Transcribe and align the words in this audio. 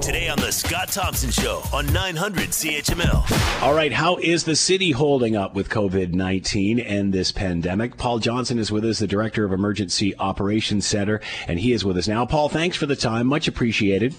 Today 0.00 0.28
on 0.28 0.38
the 0.38 0.52
Scott 0.52 0.88
Thompson 0.88 1.30
Show 1.30 1.62
on 1.72 1.90
900 1.92 2.50
CHML. 2.50 3.62
All 3.62 3.74
right, 3.74 3.92
how 3.92 4.16
is 4.16 4.44
the 4.44 4.54
city 4.54 4.90
holding 4.90 5.34
up 5.34 5.54
with 5.54 5.68
COVID 5.68 6.12
19 6.12 6.78
and 6.78 7.12
this 7.12 7.32
pandemic? 7.32 7.96
Paul 7.96 8.18
Johnson 8.18 8.58
is 8.58 8.70
with 8.70 8.84
us, 8.84 8.98
the 8.98 9.06
Director 9.06 9.44
of 9.44 9.52
Emergency 9.52 10.14
Operations 10.18 10.86
Center, 10.86 11.20
and 11.48 11.58
he 11.58 11.72
is 11.72 11.84
with 11.84 11.96
us 11.96 12.06
now. 12.06 12.26
Paul, 12.26 12.48
thanks 12.48 12.76
for 12.76 12.86
the 12.86 12.96
time. 12.96 13.26
Much 13.26 13.48
appreciated. 13.48 14.14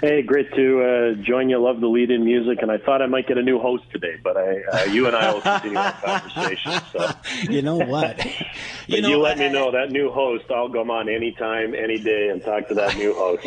Hey, 0.00 0.20
great 0.20 0.52
to 0.52 0.82
uh, 0.82 1.22
join 1.22 1.48
you. 1.48 1.58
Love 1.58 1.80
the 1.80 1.86
lead-in 1.86 2.22
music, 2.22 2.58
and 2.60 2.70
I 2.70 2.76
thought 2.76 3.00
I 3.00 3.06
might 3.06 3.26
get 3.26 3.38
a 3.38 3.42
new 3.42 3.58
host 3.58 3.84
today, 3.90 4.16
but 4.22 4.36
I, 4.36 4.60
uh, 4.60 4.84
you 4.84 5.06
and 5.06 5.16
I 5.16 5.32
will 5.32 5.40
continue 5.40 5.78
our 5.78 5.92
conversation. 5.92 6.72
So. 6.92 7.10
You 7.50 7.62
know 7.62 7.76
what? 7.76 8.24
You, 8.88 9.02
know, 9.02 9.08
you 9.08 9.18
let 9.18 9.36
me 9.36 9.48
know 9.48 9.72
that 9.72 9.90
new 9.90 10.12
host. 10.12 10.44
I'll 10.48 10.70
come 10.70 10.92
on 10.92 11.08
anytime, 11.08 11.74
any 11.74 11.98
day, 11.98 12.28
and 12.28 12.40
talk 12.40 12.68
to 12.68 12.74
that 12.74 12.96
new 12.96 13.12
host. 13.14 13.44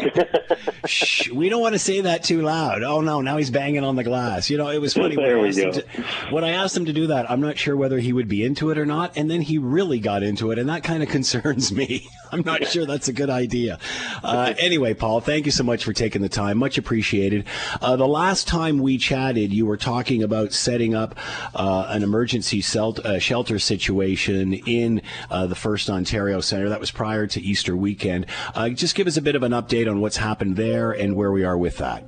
Shh, 0.86 1.30
we 1.32 1.48
don't 1.48 1.62
want 1.62 1.76
to 1.76 1.80
say 1.80 2.02
that 2.02 2.26
too 2.26 2.41
loud. 2.41 2.84
Oh 2.84 3.00
no, 3.00 3.22
now 3.22 3.38
he's 3.38 3.50
banging 3.50 3.86
on 3.86 3.95
the 3.95 4.04
glass. 4.04 4.50
You 4.50 4.58
know, 4.58 4.68
it 4.68 4.80
was 4.80 4.95
funny 4.95 5.16
when 5.16 5.45
I, 5.45 5.52
to, 5.52 5.86
when 6.31 6.44
I 6.44 6.50
asked 6.50 6.76
him 6.76 6.84
to 6.86 6.94
do 6.94 7.08
that. 7.08 7.31
I'm 7.31 7.40
not 7.40 7.58
sure 7.58 7.77
whether 7.77 8.00
he 8.00 8.12
would 8.12 8.27
be 8.27 8.44
into 8.44 8.70
it 8.70 8.77
or 8.77 8.86
not, 8.86 9.16
and 9.16 9.31
then 9.31 9.40
he 9.40 9.58
really 9.59 10.02
got 10.02 10.23
into 10.23 10.52
it, 10.52 10.59
and 10.59 10.68
that 10.68 10.84
kind 10.84 11.04
of 11.04 11.08
concerns 11.08 11.72
me. 11.72 12.05
I'm 12.34 12.41
not 12.41 12.68
sure 12.68 12.86
that's 12.86 13.08
a 13.08 13.13
good 13.13 13.30
idea. 13.30 13.80
Uh, 14.22 14.54
anyway, 14.59 14.94
Paul, 14.94 15.22
thank 15.22 15.45
you 15.45 15.54
so 15.54 15.63
much 15.63 15.86
for 15.86 15.94
taking 15.94 16.22
the 16.22 16.27
time. 16.27 16.38
Much 16.53 16.77
appreciated. 16.77 17.45
Uh, 17.81 17.95
the 17.95 18.07
last 18.07 18.48
time 18.48 18.79
we 18.79 18.98
chatted, 18.98 19.53
you 19.53 19.66
were 19.66 19.77
talking 19.77 20.23
about 20.23 20.53
setting 20.53 20.95
up 20.95 21.15
uh, 21.53 21.85
an 21.89 22.03
emergency 22.03 22.63
uh, 22.77 23.20
shelter 23.20 23.59
situation 23.59 24.53
in 24.53 25.02
uh, 25.29 25.48
the 25.48 25.55
First 25.55 25.89
Ontario 25.89 26.41
Centre. 26.41 26.70
That 26.70 26.79
was 26.79 26.91
prior 26.91 27.27
to 27.27 27.41
Easter 27.41 27.75
weekend. 27.75 28.25
Uh, 28.55 28.70
just 28.70 28.95
give 28.95 29.07
us 29.07 29.17
a 29.17 29.21
bit 29.21 29.35
of 29.35 29.43
an 29.43 29.52
update 29.52 29.89
on 29.89 30.02
what's 30.02 30.17
happened 30.17 30.55
there 30.55 30.91
and 30.91 31.15
where 31.15 31.31
we 31.31 31.43
are 31.43 31.57
with 31.57 31.77
that. 31.77 32.03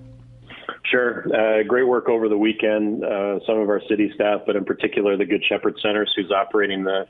Sure. 0.83 1.25
Uh, 1.33 1.63
great 1.63 1.87
work 1.87 2.09
over 2.09 2.27
the 2.27 2.37
weekend. 2.37 3.03
Uh, 3.03 3.39
some 3.45 3.57
of 3.59 3.69
our 3.69 3.81
city 3.87 4.11
staff, 4.13 4.41
but 4.45 4.55
in 4.55 4.65
particular 4.65 5.15
the 5.15 5.25
Good 5.25 5.43
Shepherd 5.47 5.77
Centers, 5.81 6.11
who's 6.15 6.31
operating 6.31 6.83
the 6.83 7.07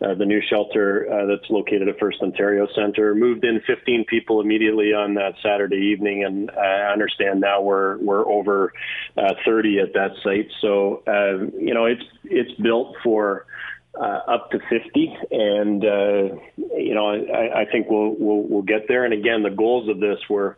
uh, 0.00 0.14
the 0.14 0.24
new 0.24 0.40
shelter 0.48 1.10
uh, 1.10 1.26
that's 1.26 1.50
located 1.50 1.88
at 1.88 1.98
First 1.98 2.22
Ontario 2.22 2.68
Centre. 2.74 3.14
Moved 3.14 3.44
in 3.44 3.60
15 3.66 4.04
people 4.04 4.40
immediately 4.40 4.92
on 4.92 5.14
that 5.14 5.34
Saturday 5.42 5.92
evening, 5.92 6.24
and 6.24 6.50
I 6.52 6.92
understand 6.92 7.40
now 7.40 7.60
we're 7.60 7.98
we're 7.98 8.26
over 8.26 8.72
uh, 9.16 9.34
30 9.44 9.80
at 9.80 9.94
that 9.94 10.12
site. 10.22 10.50
So 10.60 11.02
uh, 11.06 11.46
you 11.58 11.74
know 11.74 11.86
it's 11.86 12.04
it's 12.24 12.52
built 12.60 12.94
for 13.02 13.46
uh, 13.94 14.20
up 14.28 14.50
to 14.50 14.58
50, 14.68 15.16
and 15.30 15.84
uh, 15.84 16.36
you 16.76 16.94
know 16.94 17.08
I, 17.08 17.62
I 17.62 17.64
think 17.70 17.88
we'll, 17.90 18.14
we'll 18.18 18.42
we'll 18.42 18.62
get 18.62 18.86
there. 18.86 19.04
And 19.04 19.12
again, 19.12 19.42
the 19.42 19.50
goals 19.50 19.88
of 19.88 19.98
this 19.98 20.18
were 20.28 20.56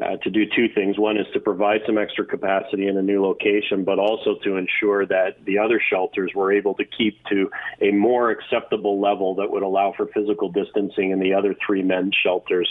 uh, 0.00 0.16
to 0.18 0.30
do 0.30 0.44
two 0.54 0.68
things. 0.74 0.98
One 0.98 1.16
is 1.16 1.26
to 1.32 1.40
provide 1.40 1.82
some 1.86 1.96
extra 1.96 2.24
capacity 2.24 2.88
in 2.88 2.96
a 2.96 3.02
new 3.02 3.22
location, 3.22 3.84
but 3.84 3.98
also 3.98 4.36
to 4.44 4.56
ensure 4.56 5.06
that 5.06 5.44
the 5.44 5.58
other 5.58 5.80
shelters 5.90 6.32
were 6.34 6.52
able 6.52 6.74
to 6.74 6.84
keep 6.84 7.24
to 7.26 7.50
a 7.80 7.90
more 7.92 8.30
acceptable 8.30 9.00
level 9.00 9.34
that 9.36 9.50
would 9.50 9.62
allow 9.62 9.94
for 9.96 10.06
physical 10.06 10.50
distancing 10.50 11.10
in 11.10 11.20
the 11.20 11.34
other 11.34 11.54
three 11.64 11.82
men's 11.82 12.16
shelters. 12.22 12.68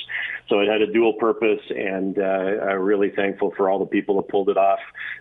So 0.49 0.59
it 0.59 0.67
had 0.67 0.81
a 0.81 0.91
dual 0.91 1.13
purpose, 1.13 1.61
and 1.69 2.17
uh, 2.19 2.21
I'm 2.21 2.81
really 2.81 3.11
thankful 3.11 3.53
for 3.55 3.69
all 3.69 3.79
the 3.79 3.85
people 3.85 4.17
that 4.17 4.27
pulled 4.27 4.49
it 4.49 4.57
off 4.57 4.79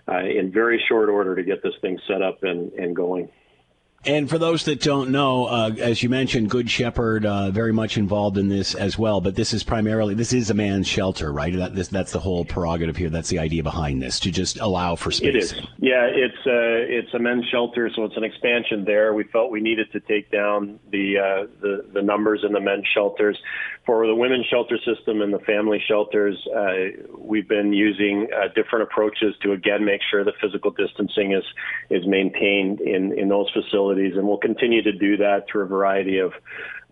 uh, 0.08 0.18
in 0.18 0.50
very 0.52 0.83
short 0.88 1.08
order 1.08 1.36
to 1.36 1.42
get 1.42 1.62
this 1.62 1.74
thing 1.80 1.98
set 2.08 2.22
up 2.22 2.42
and, 2.42 2.72
and 2.72 2.96
going. 2.96 3.28
And 4.06 4.31
for 4.31 4.39
those 4.39 4.65
that 4.65 4.81
don't 4.81 5.11
know, 5.11 5.45
uh, 5.45 5.73
as 5.79 6.03
you 6.03 6.09
mentioned, 6.09 6.48
Good 6.48 6.70
Shepherd 6.70 7.27
uh, 7.27 7.51
very 7.51 7.73
much 7.73 7.98
involved 7.98 8.39
in 8.39 8.48
this 8.48 8.75
as 8.75 8.98
well. 8.98 9.20
But 9.20 9.34
this 9.34 9.53
is 9.53 9.62
primarily 9.62 10.15
this 10.15 10.33
is 10.33 10.48
a 10.48 10.55
man's 10.55 10.89
shelter, 10.89 11.31
right? 11.31 11.55
That, 11.55 11.75
this, 11.75 11.89
that's 11.89 12.12
the 12.12 12.19
whole 12.19 12.47
prerogative 12.47 12.97
here. 12.97 13.11
That's 13.11 13.29
the 13.29 13.39
idea 13.39 13.62
behind 13.62 14.01
this 14.01 14.19
to 14.20 14.31
just 14.31 14.59
allow 14.59 14.97
for 14.97 15.11
space. 15.11 15.29
It 15.29 15.37
is. 15.37 15.55
Yeah, 15.79 16.07
it's 16.07 16.39
uh, 16.47 16.81
it's 16.89 17.12
a 17.12 17.19
men's 17.19 17.47
shelter, 17.48 17.91
so 17.95 18.05
it's 18.05 18.17
an 18.17 18.25
expansion 18.25 18.84
there. 18.87 19.12
We 19.12 19.25
felt 19.25 19.51
we 19.51 19.61
needed 19.61 19.92
to 19.92 20.01
take 20.01 20.30
down 20.30 20.79
the 20.91 21.19
uh, 21.19 21.47
the, 21.61 21.85
the 21.92 22.03
numbers 22.03 22.42
in 22.42 22.53
the 22.53 22.61
men's 22.61 22.86
shelters. 22.95 23.39
For 23.86 24.07
the 24.07 24.14
women's 24.14 24.47
shelter 24.47 24.79
system 24.79 25.20
and 25.20 25.33
the 25.33 25.41
family 25.41 25.83
shelters, 25.89 26.36
uh, 26.55 26.73
we've 27.19 27.48
been 27.48 27.73
using 27.73 28.29
uh, 28.33 28.48
different 28.55 28.85
approaches 28.85 29.35
to 29.42 29.53
again 29.53 29.85
make 29.85 30.01
sure 30.11 30.23
that 30.24 30.35
physical 30.41 30.70
distancing 30.70 31.33
is 31.33 31.45
is 31.91 32.07
maintained 32.07 32.80
in 32.80 33.19
in 33.19 33.29
those 33.29 33.51
facilities, 33.51 33.89
and 33.98 34.27
we'll 34.27 34.39
continue 34.39 34.83
to 34.83 34.92
do 34.92 35.17
that 35.17 35.45
through 35.51 35.62
a 35.62 35.67
variety 35.67 36.18
of 36.18 36.33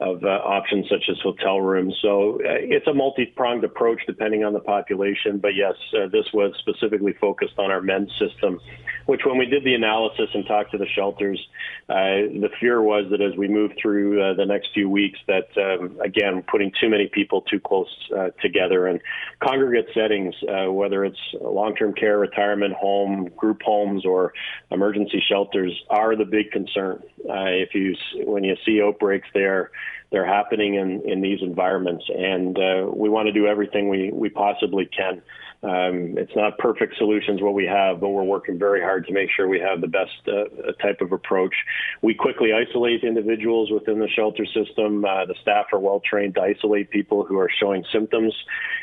of 0.00 0.22
uh, 0.22 0.28
options 0.28 0.86
such 0.88 1.04
as 1.10 1.16
hotel 1.22 1.60
rooms. 1.60 1.96
So 2.00 2.34
uh, 2.34 2.58
it's 2.60 2.86
a 2.86 2.94
multi-pronged 2.94 3.64
approach 3.64 4.00
depending 4.06 4.44
on 4.44 4.52
the 4.52 4.60
population. 4.60 5.38
But 5.38 5.54
yes, 5.56 5.74
uh, 5.92 6.06
this 6.08 6.26
was 6.32 6.54
specifically 6.60 7.14
focused 7.20 7.58
on 7.58 7.70
our 7.70 7.80
men's 7.80 8.12
system, 8.18 8.60
which 9.06 9.22
when 9.24 9.38
we 9.38 9.46
did 9.46 9.64
the 9.64 9.74
analysis 9.74 10.28
and 10.34 10.46
talked 10.46 10.70
to 10.72 10.78
the 10.78 10.86
shelters, 10.86 11.44
uh, 11.88 12.30
the 12.30 12.50
fear 12.60 12.80
was 12.80 13.06
that 13.10 13.20
as 13.20 13.36
we 13.36 13.48
move 13.48 13.72
through 13.80 14.22
uh, 14.22 14.34
the 14.34 14.46
next 14.46 14.68
few 14.72 14.88
weeks, 14.88 15.18
that 15.26 15.48
um, 15.56 15.98
again 16.04 16.44
putting 16.48 16.70
too 16.80 16.88
many 16.88 17.08
people 17.12 17.42
too 17.42 17.58
close 17.58 17.88
uh, 18.16 18.28
together 18.40 18.86
and 18.86 19.00
congregate 19.42 19.88
settings, 19.94 20.34
whether 20.68 21.04
it's 21.04 21.18
long-term 21.40 21.94
care, 21.94 22.18
retirement 22.18 22.74
home, 22.74 23.28
group 23.36 23.62
homes, 23.62 24.04
or 24.04 24.32
emergency 24.70 25.22
shelters, 25.28 25.72
are 25.90 26.14
the 26.14 26.24
big 26.24 26.50
concern. 26.52 27.02
if 27.24 27.74
you 27.74 27.94
when 28.24 28.44
you 28.44 28.56
see 28.64 28.80
outbreaks 28.80 29.28
there 29.34 29.70
they're 30.10 30.26
happening 30.26 30.74
in, 30.74 31.02
in 31.08 31.20
these 31.20 31.40
environments, 31.42 32.04
and 32.08 32.58
uh, 32.58 32.86
we 32.92 33.08
want 33.08 33.26
to 33.26 33.32
do 33.32 33.46
everything 33.46 33.88
we, 33.88 34.10
we 34.12 34.28
possibly 34.28 34.86
can 34.86 35.22
um, 35.62 36.16
it's 36.16 36.34
not 36.36 36.56
perfect 36.58 36.96
solutions 36.98 37.42
what 37.42 37.52
we 37.52 37.66
have, 37.66 37.98
but 37.98 38.10
we're 38.10 38.22
working 38.22 38.60
very 38.60 38.80
hard 38.80 39.06
to 39.08 39.12
make 39.12 39.28
sure 39.34 39.48
we 39.48 39.58
have 39.58 39.80
the 39.80 39.88
best 39.88 40.12
uh, 40.28 40.72
type 40.80 41.00
of 41.00 41.10
approach. 41.10 41.54
We 42.00 42.14
quickly 42.14 42.50
isolate 42.52 43.02
individuals 43.02 43.72
within 43.72 43.98
the 43.98 44.08
shelter 44.08 44.46
system. 44.46 45.04
Uh, 45.04 45.26
the 45.26 45.34
staff 45.42 45.66
are 45.72 45.80
well 45.80 46.00
trained 46.08 46.36
to 46.36 46.42
isolate 46.42 46.90
people 46.90 47.24
who 47.24 47.38
are 47.38 47.50
showing 47.60 47.84
symptoms, 47.92 48.32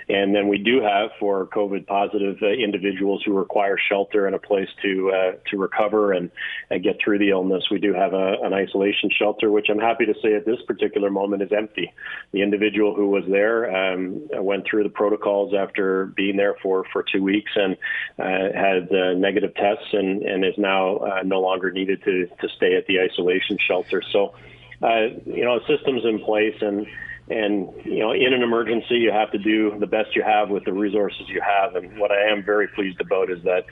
and 0.09 0.35
then 0.35 0.49
we 0.49 0.57
do 0.57 0.81
have 0.81 1.11
for 1.17 1.47
COVID 1.47 1.87
positive 1.87 2.37
uh, 2.41 2.47
individuals 2.47 3.23
who 3.25 3.33
require 3.33 3.77
shelter 3.77 4.27
and 4.27 4.35
a 4.35 4.39
place 4.39 4.69
to 4.81 5.11
uh, 5.11 5.31
to 5.49 5.57
recover 5.57 6.11
and, 6.11 6.29
and 6.69 6.83
get 6.83 6.97
through 7.01 7.19
the 7.19 7.29
illness. 7.29 7.63
We 7.71 7.79
do 7.79 7.93
have 7.93 8.13
a, 8.13 8.35
an 8.43 8.53
isolation 8.53 9.09
shelter, 9.17 9.49
which 9.49 9.67
I'm 9.69 9.79
happy 9.79 10.05
to 10.07 10.13
say 10.21 10.33
at 10.33 10.45
this 10.45 10.59
particular 10.67 11.09
moment 11.09 11.41
is 11.41 11.53
empty. 11.57 11.93
The 12.33 12.41
individual 12.41 12.93
who 12.93 13.07
was 13.07 13.23
there 13.29 13.73
um, 13.73 14.27
went 14.33 14.65
through 14.69 14.83
the 14.83 14.89
protocols 14.89 15.53
after 15.57 16.07
being 16.07 16.35
there 16.35 16.55
for 16.65 16.83
for 16.91 17.03
two 17.03 17.21
weeks 17.21 17.51
and 17.55 17.77
uh, 18.17 18.51
had 18.57 18.91
uh, 18.91 19.13
negative 19.13 19.53
tests 19.53 19.93
and 19.93 20.23
and 20.23 20.43
is 20.43 20.57
now 20.57 20.97
uh, 20.97 21.21
no 21.23 21.39
longer 21.39 21.69
needed 21.69 22.03
to 22.03 22.25
to 22.41 22.49
stay 22.57 22.75
at 22.75 22.87
the 22.87 22.99
isolation 22.99 23.59
shelter. 23.67 24.01
So, 24.11 24.33
you 24.81 25.45
know, 25.45 25.57
a 25.57 25.67
systems 25.67 26.03
in 26.03 26.19
place 26.25 26.55
and 26.61 26.87
and 27.29 27.69
you 27.83 27.99
know 27.99 28.11
in 28.11 28.33
an 28.33 28.43
emergency 28.43 28.97
you 28.97 29.11
have 29.11 29.31
to 29.31 29.39
do 29.39 29.75
the 29.79 29.87
best 29.87 30.15
you 30.15 30.21
have 30.21 30.49
with 30.49 30.63
the 30.65 30.73
resources 30.73 31.27
you 31.27 31.41
have 31.41 31.75
and 31.75 31.97
what 31.97 32.11
i 32.11 32.29
am 32.31 32.43
very 32.43 32.67
pleased 32.67 33.01
about 33.01 33.31
is 33.31 33.41
that 33.43 33.65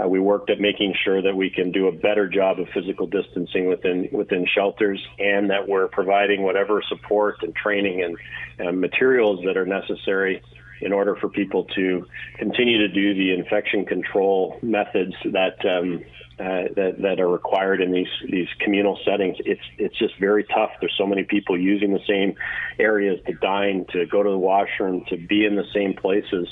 uh, 0.00 0.06
we 0.06 0.20
worked 0.20 0.48
at 0.48 0.60
making 0.60 0.94
sure 1.02 1.20
that 1.20 1.34
we 1.34 1.50
can 1.50 1.72
do 1.72 1.88
a 1.88 1.92
better 1.92 2.28
job 2.28 2.60
of 2.60 2.68
physical 2.72 3.08
distancing 3.08 3.66
within 3.66 4.08
within 4.12 4.46
shelters 4.46 5.04
and 5.18 5.50
that 5.50 5.66
we're 5.66 5.88
providing 5.88 6.42
whatever 6.42 6.80
support 6.88 7.34
and 7.42 7.54
training 7.56 8.00
and, 8.00 8.16
and 8.60 8.80
materials 8.80 9.40
that 9.44 9.56
are 9.56 9.66
necessary 9.66 10.40
in 10.80 10.92
order 10.92 11.16
for 11.16 11.28
people 11.28 11.64
to 11.76 12.06
continue 12.38 12.78
to 12.78 12.88
do 12.88 13.14
the 13.14 13.32
infection 13.32 13.84
control 13.84 14.58
methods 14.62 15.14
that 15.24 15.64
um, 15.66 16.02
uh, 16.38 16.72
that, 16.74 16.94
that 17.02 17.20
are 17.20 17.28
required 17.28 17.82
in 17.82 17.92
these 17.92 18.08
these 18.30 18.48
communal 18.60 18.98
settings. 19.04 19.36
It's 19.40 19.60
it's 19.76 19.98
just 19.98 20.18
very 20.18 20.44
tough. 20.44 20.70
There's 20.80 20.94
so 20.96 21.06
many 21.06 21.24
people 21.24 21.58
using 21.58 21.92
the 21.92 22.00
same 22.08 22.34
areas 22.78 23.20
to 23.26 23.34
dine, 23.34 23.84
to 23.92 24.06
go 24.06 24.22
to 24.22 24.30
the 24.30 24.38
washroom, 24.38 25.04
to 25.10 25.18
be 25.18 25.44
in 25.44 25.56
the 25.56 25.66
same 25.74 25.92
places, 25.92 26.48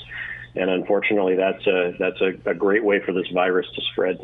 and 0.55 0.69
unfortunately, 0.69 1.35
that's 1.35 1.65
a 1.65 1.95
that's 1.97 2.21
a, 2.21 2.49
a 2.49 2.53
great 2.53 2.83
way 2.83 2.99
for 3.03 3.13
this 3.13 3.27
virus 3.33 3.65
to 3.73 3.81
spread. 3.91 4.19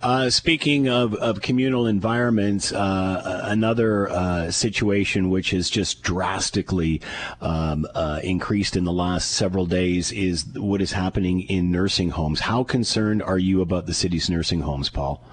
Uh, 0.00 0.30
speaking 0.30 0.88
of, 0.88 1.14
of 1.14 1.40
communal 1.40 1.86
environments, 1.86 2.72
uh, 2.72 3.42
another 3.44 4.08
uh, 4.08 4.50
situation 4.50 5.30
which 5.30 5.50
has 5.50 5.68
just 5.68 6.02
drastically 6.02 7.00
um, 7.40 7.86
uh, 7.94 8.20
increased 8.22 8.76
in 8.76 8.84
the 8.84 8.92
last 8.92 9.30
several 9.32 9.66
days 9.66 10.12
is 10.12 10.44
what 10.54 10.80
is 10.80 10.92
happening 10.92 11.42
in 11.42 11.70
nursing 11.70 12.10
homes. 12.10 12.40
How 12.40 12.64
concerned 12.64 13.22
are 13.22 13.38
you 13.38 13.60
about 13.60 13.86
the 13.86 13.94
city's 13.94 14.30
nursing 14.30 14.60
homes, 14.60 14.88
Paul? 14.88 15.24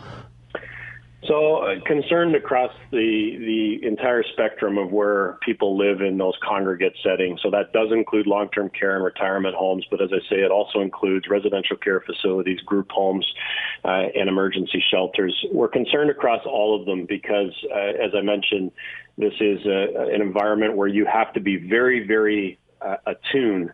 So 1.28 1.58
uh, 1.58 1.76
concerned 1.86 2.36
across 2.36 2.72
the 2.92 3.78
the 3.80 3.86
entire 3.86 4.24
spectrum 4.24 4.78
of 4.78 4.92
where 4.92 5.38
people 5.42 5.78
live 5.78 6.02
in 6.02 6.18
those 6.18 6.36
congregate 6.42 6.96
settings. 7.04 7.42
So 7.44 7.52
that 7.52 7.74
does 7.74 7.92
include 7.92 8.26
long-term 8.26 8.70
care 8.70 8.96
and 8.96 9.04
retirement 9.04 9.54
homes, 9.54 9.86
but 9.92 10.02
as 10.02 10.12
I 10.14 10.20
say, 10.30 10.38
it 10.38 10.52
also 10.52 10.80
includes 10.80 11.28
residential 11.28 11.76
care 11.76 12.00
facilities, 12.00 12.62
group 12.62 12.90
homes, 12.92 13.30
uh, 13.84 14.08
and 14.16 14.30
emergency 14.30 14.82
shelters. 14.90 15.46
We're 15.52 15.68
concerned 15.68 16.10
across 16.10 16.46
all 16.46 16.80
of 16.80 16.86
them 16.86 17.06
because, 17.06 17.54
uh, 17.70 18.02
as 18.02 18.12
I 18.16 18.22
mentioned, 18.22 18.72
this 19.18 19.34
is 19.42 19.66
a, 19.66 20.12
an 20.14 20.22
environment 20.22 20.78
where 20.78 20.88
you 20.88 21.06
have 21.06 21.34
to 21.34 21.42
be 21.42 21.58
very, 21.58 22.08
very 22.08 22.60
uh, 22.82 22.96
attuned 23.06 23.72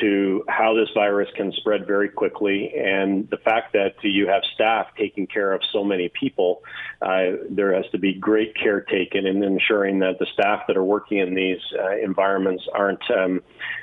to 0.00 0.44
how 0.48 0.74
this 0.74 0.88
virus 0.94 1.28
can 1.36 1.52
spread 1.52 1.86
very 1.86 2.08
quickly, 2.08 2.72
and 2.76 3.28
the 3.30 3.36
fact 3.38 3.72
that 3.72 3.94
you 4.02 4.28
have 4.28 4.42
staff 4.54 4.86
taking 4.96 5.26
care 5.26 5.52
of 5.52 5.60
so 5.72 5.84
many 5.84 6.08
people, 6.08 6.62
uh, 7.02 7.38
there 7.50 7.74
has 7.74 7.84
to 7.92 7.98
be 7.98 8.14
great 8.14 8.54
care 8.56 8.80
taken 8.80 9.26
in 9.26 9.42
ensuring 9.42 9.98
that 10.00 10.18
the 10.18 10.26
staff 10.32 10.62
that 10.68 10.76
are 10.76 10.84
working 10.84 11.18
in 11.18 11.34
these 11.34 11.60
uh, 11.78 11.96
environments 11.96 12.64
aren't, 12.74 13.02
um, 13.10 13.42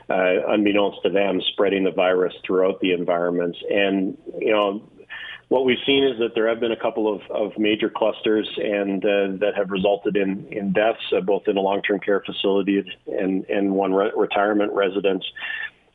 uh, 0.10 0.48
unbeknownst 0.48 1.00
to 1.04 1.10
them, 1.10 1.42
spreading 1.54 1.84
the 1.84 1.92
virus 1.92 2.34
throughout 2.46 2.80
the 2.82 2.92
environments. 2.92 3.58
And 3.70 4.18
you 4.40 4.52
know, 4.52 4.90
what 5.50 5.66
we've 5.66 5.78
seen 5.86 6.04
is 6.04 6.18
that 6.20 6.34
there 6.34 6.50
have 6.50 6.60
been 6.60 6.72
a 6.72 6.80
couple 6.80 7.14
of, 7.14 7.22
of 7.30 7.58
major 7.58 7.90
clusters 7.90 8.50
and 8.58 9.04
uh, 9.06 9.38
that 9.40 9.54
have 9.56 9.70
resulted 9.70 10.18
in, 10.18 10.48
in 10.52 10.74
deaths, 10.74 11.00
uh, 11.16 11.22
both 11.22 11.44
in 11.48 11.56
a 11.56 11.62
long-term 11.62 12.00
care 12.00 12.22
facility 12.26 12.84
and, 13.08 13.46
and 13.46 13.72
one 13.72 13.94
re- 13.94 14.12
retirement 14.16 14.72
residence. 14.74 15.24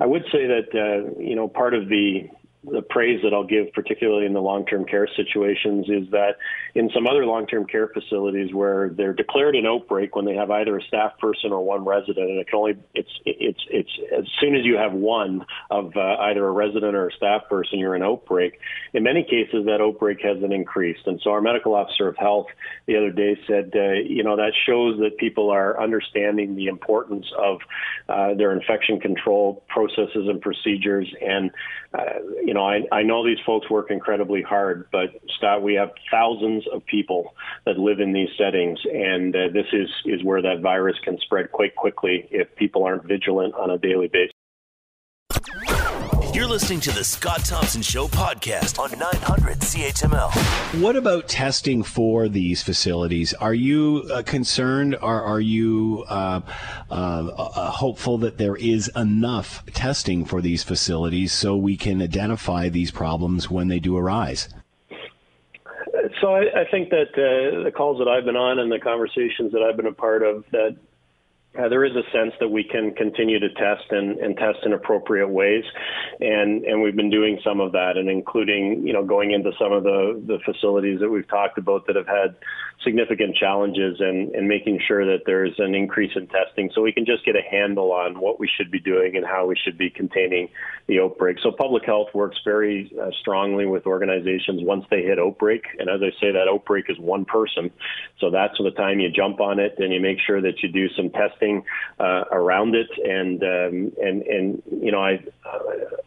I 0.00 0.06
would 0.06 0.24
say 0.32 0.46
that 0.46 0.68
uh, 0.74 1.20
you 1.20 1.36
know 1.36 1.48
part 1.48 1.74
of 1.74 1.88
the 1.88 2.28
the 2.62 2.82
praise 2.82 3.20
that 3.22 3.32
I'll 3.32 3.44
give, 3.44 3.72
particularly 3.72 4.26
in 4.26 4.34
the 4.34 4.42
long-term 4.42 4.84
care 4.84 5.08
situations, 5.16 5.88
is 5.88 6.10
that 6.10 6.36
in 6.74 6.90
some 6.94 7.06
other 7.06 7.24
long-term 7.24 7.66
care 7.66 7.88
facilities 7.88 8.52
where 8.52 8.90
they're 8.90 9.14
declared 9.14 9.56
an 9.56 9.64
outbreak 9.66 10.14
when 10.14 10.26
they 10.26 10.34
have 10.34 10.50
either 10.50 10.76
a 10.76 10.82
staff 10.82 11.18
person 11.18 11.52
or 11.52 11.64
one 11.64 11.84
resident, 11.86 12.28
and 12.28 12.38
it 12.38 12.48
can 12.48 12.58
only 12.58 12.76
it's 12.94 13.10
it's 13.24 13.60
it's 13.70 13.90
as 14.16 14.24
soon 14.40 14.54
as 14.54 14.66
you 14.66 14.76
have 14.76 14.92
one 14.92 15.46
of 15.70 15.96
uh, 15.96 16.16
either 16.20 16.46
a 16.46 16.50
resident 16.50 16.94
or 16.94 17.08
a 17.08 17.12
staff 17.12 17.42
person, 17.48 17.78
you're 17.78 17.94
an 17.94 18.02
outbreak. 18.02 18.60
In 18.92 19.04
many 19.04 19.22
cases, 19.24 19.64
that 19.64 19.80
outbreak 19.80 20.20
hasn't 20.22 20.52
increased, 20.52 21.06
and 21.06 21.18
so 21.24 21.30
our 21.30 21.40
medical 21.40 21.74
officer 21.74 22.08
of 22.08 22.16
health 22.18 22.48
the 22.84 22.96
other 22.96 23.10
day 23.10 23.38
said, 23.46 23.72
uh, 23.74 23.92
you 23.92 24.22
know, 24.22 24.36
that 24.36 24.52
shows 24.66 24.98
that 25.00 25.16
people 25.16 25.50
are 25.50 25.80
understanding 25.82 26.56
the 26.56 26.66
importance 26.66 27.26
of 27.38 27.60
uh, 28.10 28.34
their 28.34 28.52
infection 28.52 29.00
control 29.00 29.64
processes 29.68 30.28
and 30.28 30.42
procedures, 30.42 31.08
and 31.22 31.50
uh, 31.94 32.04
you 32.50 32.54
know, 32.54 32.66
I, 32.66 32.80
I 32.90 33.04
know 33.04 33.24
these 33.24 33.38
folks 33.46 33.70
work 33.70 33.92
incredibly 33.92 34.42
hard, 34.42 34.88
but 34.90 35.10
Scott, 35.36 35.62
we 35.62 35.74
have 35.74 35.90
thousands 36.10 36.64
of 36.72 36.84
people 36.84 37.36
that 37.64 37.78
live 37.78 38.00
in 38.00 38.12
these 38.12 38.30
settings, 38.36 38.80
and 38.92 39.36
uh, 39.36 39.38
this 39.52 39.66
is 39.72 39.88
is 40.04 40.24
where 40.24 40.42
that 40.42 40.58
virus 40.60 40.96
can 41.04 41.16
spread 41.20 41.52
quite 41.52 41.76
quickly 41.76 42.26
if 42.32 42.52
people 42.56 42.82
aren't 42.82 43.04
vigilant 43.04 43.54
on 43.54 43.70
a 43.70 43.78
daily 43.78 44.08
basis. 44.08 44.39
You're 46.40 46.48
listening 46.48 46.80
to 46.80 46.90
the 46.92 47.04
Scott 47.04 47.44
Thompson 47.44 47.82
Show 47.82 48.08
podcast 48.08 48.78
on 48.78 48.98
900 48.98 49.58
CHML. 49.58 50.80
What 50.80 50.96
about 50.96 51.28
testing 51.28 51.82
for 51.82 52.30
these 52.30 52.62
facilities? 52.62 53.34
Are 53.34 53.52
you 53.52 54.08
uh, 54.10 54.22
concerned 54.22 54.96
or 55.02 55.20
are 55.20 55.42
you 55.42 56.02
uh, 56.08 56.40
uh, 56.90 56.94
uh, 56.94 57.70
hopeful 57.72 58.16
that 58.16 58.38
there 58.38 58.56
is 58.56 58.90
enough 58.96 59.62
testing 59.74 60.24
for 60.24 60.40
these 60.40 60.64
facilities 60.64 61.30
so 61.30 61.58
we 61.58 61.76
can 61.76 62.00
identify 62.00 62.70
these 62.70 62.90
problems 62.90 63.50
when 63.50 63.68
they 63.68 63.78
do 63.78 63.98
arise? 63.98 64.48
So 66.22 66.36
I, 66.36 66.62
I 66.62 66.64
think 66.70 66.88
that 66.88 67.10
uh, 67.18 67.64
the 67.64 67.70
calls 67.70 67.98
that 67.98 68.08
I've 68.08 68.24
been 68.24 68.36
on 68.36 68.60
and 68.60 68.72
the 68.72 68.78
conversations 68.78 69.52
that 69.52 69.60
I've 69.60 69.76
been 69.76 69.84
a 69.88 69.92
part 69.92 70.22
of, 70.22 70.44
that 70.52 70.74
uh, 71.58 71.68
there 71.68 71.84
is 71.84 71.90
a 71.96 72.08
sense 72.12 72.32
that 72.38 72.48
we 72.48 72.62
can 72.62 72.94
continue 72.94 73.40
to 73.40 73.48
test 73.54 73.82
and, 73.90 74.18
and, 74.18 74.36
test 74.36 74.58
in 74.64 74.72
appropriate 74.72 75.26
ways, 75.26 75.64
and 76.20 76.64
and 76.64 76.80
we've 76.80 76.94
been 76.94 77.10
doing 77.10 77.40
some 77.42 77.58
of 77.58 77.72
that, 77.72 77.96
and 77.96 78.08
including 78.08 78.86
you 78.86 78.92
know 78.92 79.04
going 79.04 79.32
into 79.32 79.50
some 79.58 79.72
of 79.72 79.82
the 79.82 80.22
the 80.28 80.38
facilities 80.44 81.00
that 81.00 81.10
we've 81.10 81.26
talked 81.26 81.58
about 81.58 81.88
that 81.88 81.96
have 81.96 82.06
had 82.06 82.36
significant 82.84 83.34
challenges, 83.34 83.96
and 83.98 84.32
and 84.32 84.46
making 84.46 84.80
sure 84.86 85.04
that 85.04 85.24
there's 85.26 85.54
an 85.58 85.74
increase 85.74 86.12
in 86.14 86.28
testing, 86.28 86.70
so 86.72 86.82
we 86.82 86.92
can 86.92 87.04
just 87.04 87.24
get 87.24 87.34
a 87.34 87.42
handle 87.42 87.90
on 87.90 88.20
what 88.20 88.38
we 88.38 88.48
should 88.56 88.70
be 88.70 88.78
doing 88.78 89.16
and 89.16 89.26
how 89.26 89.44
we 89.44 89.56
should 89.56 89.76
be 89.76 89.90
containing 89.90 90.48
the 90.86 91.00
outbreak. 91.00 91.38
So 91.42 91.50
public 91.50 91.84
health 91.84 92.14
works 92.14 92.38
very 92.44 92.92
uh, 93.02 93.10
strongly 93.20 93.66
with 93.66 93.86
organizations 93.86 94.62
once 94.62 94.84
they 94.88 95.02
hit 95.02 95.18
outbreak, 95.18 95.64
and 95.80 95.90
as 95.90 96.00
I 96.00 96.12
say, 96.20 96.30
that 96.30 96.46
outbreak 96.48 96.84
is 96.88 96.98
one 97.00 97.24
person, 97.24 97.72
so 98.20 98.30
that's 98.30 98.56
the 98.56 98.70
time 98.70 99.00
you 99.00 99.10
jump 99.10 99.40
on 99.40 99.58
it 99.58 99.74
and 99.78 99.92
you 99.92 100.00
make 100.00 100.18
sure 100.24 100.40
that 100.40 100.62
you 100.62 100.68
do 100.68 100.88
some 100.90 101.10
testing 101.10 101.39
testing 101.40 101.64
uh, 101.98 102.24
around 102.32 102.74
it, 102.74 102.88
and 103.04 103.42
um, 103.42 103.92
and 104.02 104.22
and 104.22 104.62
you 104.82 104.92
know 104.92 105.00
I 105.00 105.22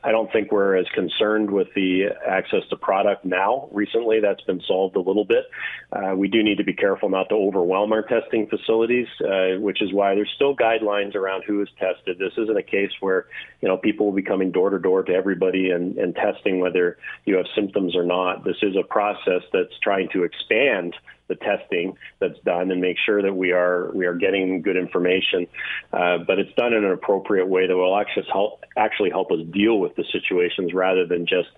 I 0.03 0.11
don't 0.11 0.31
think 0.31 0.51
we're 0.51 0.75
as 0.75 0.87
concerned 0.93 1.51
with 1.51 1.67
the 1.75 2.07
access 2.27 2.61
to 2.69 2.75
product 2.75 3.25
now. 3.25 3.69
Recently, 3.71 4.19
that's 4.19 4.41
been 4.41 4.61
solved 4.67 4.95
a 4.95 4.99
little 4.99 5.25
bit. 5.25 5.45
Uh, 5.91 6.15
we 6.15 6.27
do 6.27 6.43
need 6.43 6.57
to 6.57 6.63
be 6.63 6.73
careful 6.73 7.09
not 7.09 7.29
to 7.29 7.35
overwhelm 7.35 7.91
our 7.91 8.03
testing 8.03 8.47
facilities, 8.47 9.07
uh, 9.21 9.59
which 9.59 9.81
is 9.81 9.93
why 9.93 10.15
there's 10.15 10.31
still 10.35 10.55
guidelines 10.55 11.15
around 11.15 11.43
who 11.45 11.61
is 11.61 11.69
tested. 11.79 12.17
This 12.17 12.33
isn't 12.37 12.57
a 12.57 12.63
case 12.63 12.91
where 12.99 13.27
you 13.61 13.67
know 13.67 13.77
people 13.77 14.05
will 14.05 14.13
be 14.13 14.23
coming 14.23 14.51
door 14.51 14.69
to 14.69 14.79
door 14.79 15.03
to 15.03 15.13
everybody 15.13 15.69
and, 15.69 15.97
and 15.97 16.15
testing 16.15 16.59
whether 16.59 16.97
you 17.25 17.35
have 17.35 17.45
symptoms 17.55 17.95
or 17.95 18.03
not. 18.03 18.43
This 18.43 18.57
is 18.61 18.75
a 18.75 18.83
process 18.83 19.43
that's 19.51 19.77
trying 19.81 20.09
to 20.09 20.23
expand 20.23 20.95
the 21.27 21.35
testing 21.35 21.95
that's 22.19 22.39
done 22.45 22.71
and 22.71 22.81
make 22.81 22.97
sure 23.05 23.21
that 23.21 23.33
we 23.33 23.51
are 23.51 23.91
we 23.93 24.05
are 24.05 24.15
getting 24.15 24.61
good 24.61 24.77
information. 24.77 25.47
Uh, 25.91 26.17
but 26.25 26.39
it's 26.39 26.53
done 26.55 26.73
in 26.73 26.83
an 26.83 26.91
appropriate 26.91 27.47
way 27.47 27.67
that 27.67 27.75
will 27.75 27.97
actually 27.97 28.25
help 28.31 28.63
actually 28.77 29.09
help 29.09 29.31
us 29.31 29.39
deal 29.51 29.79
with 29.79 29.95
the 29.95 30.03
situations 30.11 30.73
rather 30.73 31.05
than 31.05 31.25
just 31.25 31.49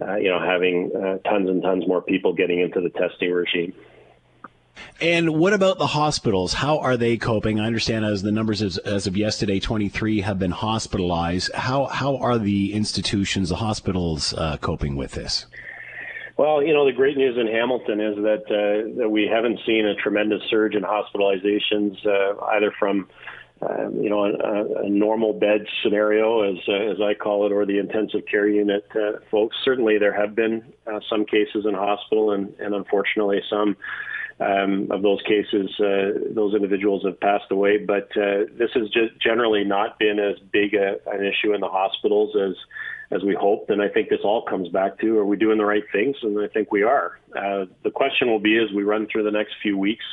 uh, 0.00 0.16
you 0.16 0.28
know 0.28 0.40
having 0.40 0.90
uh, 0.94 1.28
tons 1.28 1.48
and 1.48 1.62
tons 1.62 1.86
more 1.86 2.02
people 2.02 2.32
getting 2.32 2.60
into 2.60 2.80
the 2.80 2.90
testing 2.90 3.32
regime. 3.32 3.72
And 5.00 5.38
what 5.38 5.52
about 5.52 5.78
the 5.78 5.86
hospitals? 5.86 6.52
How 6.52 6.78
are 6.78 6.96
they 6.96 7.16
coping? 7.16 7.60
I 7.60 7.66
understand 7.66 8.04
as 8.04 8.22
the 8.22 8.32
numbers 8.32 8.60
as, 8.60 8.78
as 8.78 9.06
of 9.06 9.16
yesterday, 9.16 9.60
23 9.60 10.20
have 10.20 10.38
been 10.38 10.50
hospitalized. 10.50 11.52
How 11.54 11.86
how 11.86 12.16
are 12.18 12.38
the 12.38 12.72
institutions, 12.72 13.48
the 13.48 13.56
hospitals, 13.56 14.34
uh, 14.34 14.56
coping 14.58 14.96
with 14.96 15.12
this? 15.12 15.46
Well, 16.36 16.64
you 16.64 16.72
know, 16.72 16.84
the 16.84 16.92
great 16.92 17.16
news 17.16 17.38
in 17.38 17.46
Hamilton 17.46 18.00
is 18.00 18.16
that 18.16 18.44
uh, 18.50 18.98
that 18.98 19.08
we 19.08 19.28
haven't 19.32 19.60
seen 19.64 19.86
a 19.86 19.94
tremendous 19.94 20.42
surge 20.50 20.74
in 20.74 20.82
hospitalizations 20.82 22.04
uh, 22.04 22.44
either 22.46 22.72
from 22.78 23.08
uh, 23.62 23.88
you 23.90 24.10
know, 24.10 24.24
a, 24.24 24.84
a, 24.84 24.90
normal 24.90 25.32
bed 25.32 25.64
scenario, 25.82 26.42
as 26.42 26.58
uh, 26.68 26.72
as 26.72 27.00
I 27.00 27.14
call 27.14 27.46
it, 27.46 27.52
or 27.52 27.64
the 27.64 27.78
intensive 27.78 28.22
care 28.28 28.48
unit 28.48 28.84
uh, 28.96 29.20
folks. 29.30 29.56
Certainly, 29.64 29.98
there 29.98 30.12
have 30.12 30.34
been 30.34 30.64
uh, 30.86 30.98
some 31.08 31.24
cases 31.24 31.64
in 31.64 31.72
hospital, 31.72 32.32
and, 32.32 32.52
and 32.58 32.74
unfortunately, 32.74 33.40
some 33.48 33.76
um, 34.40 34.88
of 34.90 35.02
those 35.02 35.22
cases, 35.22 35.70
those 35.78 36.54
individuals 36.54 37.04
have 37.04 37.18
passed 37.20 37.50
away. 37.52 37.78
But 37.78 38.08
this 38.14 38.70
has 38.74 38.88
just 38.90 39.18
generally 39.22 39.64
not 39.64 40.00
been 40.00 40.18
as 40.18 40.36
big 40.52 40.74
a, 40.74 40.96
an 41.06 41.24
issue 41.24 41.54
in 41.54 41.60
the 41.60 41.68
hospitals 41.68 42.36
as 42.36 42.56
as 43.10 43.22
we 43.22 43.34
hoped. 43.34 43.70
And 43.70 43.82
I 43.82 43.88
think 43.88 44.08
this 44.08 44.20
all 44.24 44.42
comes 44.42 44.68
back 44.68 44.98
to 45.00 45.18
are 45.18 45.24
we 45.24 45.36
doing 45.36 45.58
the 45.58 45.64
right 45.64 45.84
things? 45.92 46.16
And 46.22 46.38
I 46.40 46.48
think 46.48 46.72
we 46.72 46.82
are. 46.82 47.18
Uh, 47.36 47.66
the 47.82 47.90
question 47.90 48.28
will 48.28 48.40
be 48.40 48.58
as 48.58 48.72
we 48.74 48.82
run 48.82 49.06
through 49.10 49.24
the 49.24 49.30
next 49.30 49.54
few 49.62 49.76
weeks. 49.78 50.04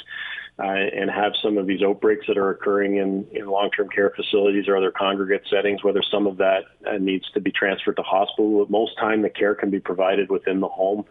Uh, 0.60 0.64
and 0.66 1.10
have 1.10 1.32
some 1.42 1.58
of 1.58 1.66
these 1.66 1.82
outbreaks 1.82 2.28
that 2.28 2.38
are 2.38 2.52
occurring 2.52 2.98
in, 2.98 3.26
in 3.32 3.48
long-term 3.48 3.90
care 3.90 4.12
facilities 4.16 4.68
or 4.68 4.78
other 4.78 4.92
congregate 4.92 5.42
settings, 5.50 5.84
whether 5.84 6.04
some 6.12 6.28
of 6.28 6.38
that 6.38 6.66
uh, 6.86 6.98
needs 7.00 7.28
to 7.32 7.40
be 7.40 7.52
transferred 7.52 7.96
to 7.96 8.04
hospital. 8.04 8.68
Most 8.70 8.96
time, 9.00 9.24
the 9.24 9.30
care 9.30 9.56
can 9.56 9.72
be 9.72 9.80
provided 9.80 10.30
within 10.30 10.60
the 10.60 10.68
home, 10.68 11.06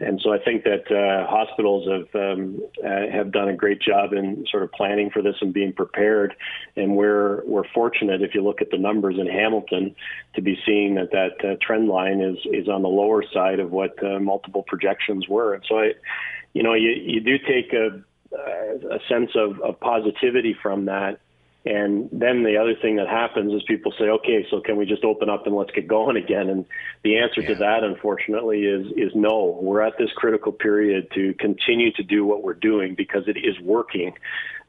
and 0.00 0.20
so 0.20 0.32
I 0.32 0.38
think 0.38 0.64
that 0.64 0.90
uh, 0.90 1.26
hospitals 1.28 1.88
have 1.88 2.14
um, 2.20 2.60
uh, 2.84 3.06
have 3.12 3.30
done 3.30 3.48
a 3.48 3.54
great 3.54 3.80
job 3.80 4.12
in 4.12 4.44
sort 4.50 4.64
of 4.64 4.72
planning 4.72 5.10
for 5.10 5.22
this 5.22 5.36
and 5.40 5.52
being 5.52 5.72
prepared. 5.72 6.34
And 6.74 6.96
we're 6.96 7.44
we're 7.44 7.68
fortunate 7.72 8.20
if 8.20 8.34
you 8.34 8.42
look 8.42 8.60
at 8.60 8.70
the 8.70 8.78
numbers 8.78 9.16
in 9.18 9.28
Hamilton 9.28 9.94
to 10.34 10.42
be 10.42 10.58
seeing 10.66 10.96
that 10.96 11.12
that 11.12 11.48
uh, 11.48 11.56
trend 11.60 11.88
line 11.88 12.20
is 12.20 12.38
is 12.52 12.68
on 12.68 12.82
the 12.82 12.88
lower 12.88 13.22
side 13.32 13.60
of 13.60 13.70
what 13.70 14.02
uh, 14.04 14.18
multiple 14.18 14.64
projections 14.66 15.28
were. 15.28 15.54
And 15.54 15.64
so 15.68 15.78
I, 15.78 15.92
you 16.54 16.64
know, 16.64 16.74
you 16.74 16.90
you 16.90 17.20
do 17.20 17.38
take 17.38 17.72
a 17.72 18.02
Uh, 18.34 18.96
a 18.96 18.98
sense 19.08 19.30
of, 19.36 19.60
of 19.60 19.78
positivity 19.80 20.56
from 20.60 20.86
that 20.86 21.20
and 21.66 22.10
then 22.12 22.42
the 22.42 22.58
other 22.58 22.74
thing 22.74 22.96
that 22.96 23.08
happens 23.08 23.52
is 23.54 23.62
people 23.66 23.92
say, 23.98 24.04
okay, 24.04 24.46
so 24.50 24.60
can 24.60 24.76
we 24.76 24.84
just 24.84 25.02
open 25.02 25.30
up 25.30 25.46
and 25.46 25.56
let's 25.56 25.70
get 25.70 25.88
going 25.88 26.16
again? 26.18 26.50
And 26.50 26.66
the 27.02 27.16
answer 27.16 27.40
yeah. 27.40 27.48
to 27.48 27.54
that, 27.56 27.82
unfortunately, 27.82 28.64
is 28.64 28.86
is 28.96 29.12
no. 29.14 29.58
We're 29.62 29.80
at 29.80 29.96
this 29.98 30.10
critical 30.14 30.52
period 30.52 31.08
to 31.14 31.32
continue 31.34 31.90
to 31.92 32.02
do 32.02 32.26
what 32.26 32.42
we're 32.42 32.52
doing 32.52 32.94
because 32.94 33.28
it 33.28 33.38
is 33.38 33.58
working. 33.60 34.12